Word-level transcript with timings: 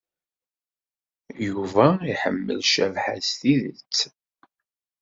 Yuba 1.47 1.87
iḥemmel 2.11 2.59
Cabḥa 2.73 3.15
s 3.27 3.29
tidet. 3.39 3.97